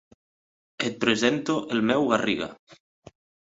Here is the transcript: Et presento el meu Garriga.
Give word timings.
Et 0.89 0.97
presento 1.03 1.59
el 1.77 1.87
meu 1.93 2.11
Garriga. 2.15 2.51